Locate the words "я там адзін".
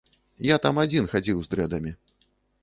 0.45-1.09